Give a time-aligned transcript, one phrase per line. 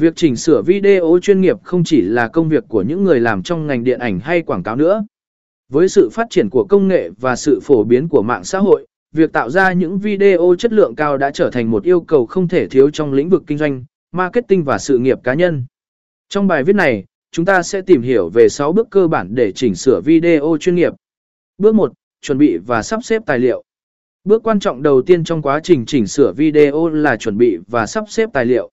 [0.00, 3.42] Việc chỉnh sửa video chuyên nghiệp không chỉ là công việc của những người làm
[3.42, 5.04] trong ngành điện ảnh hay quảng cáo nữa.
[5.68, 8.86] Với sự phát triển của công nghệ và sự phổ biến của mạng xã hội,
[9.12, 12.48] việc tạo ra những video chất lượng cao đã trở thành một yêu cầu không
[12.48, 15.64] thể thiếu trong lĩnh vực kinh doanh, marketing và sự nghiệp cá nhân.
[16.28, 19.52] Trong bài viết này, chúng ta sẽ tìm hiểu về 6 bước cơ bản để
[19.52, 20.92] chỉnh sửa video chuyên nghiệp.
[21.58, 21.92] Bước 1.
[22.20, 23.62] Chuẩn bị và sắp xếp tài liệu.
[24.24, 27.86] Bước quan trọng đầu tiên trong quá trình chỉnh sửa video là chuẩn bị và
[27.86, 28.70] sắp xếp tài liệu.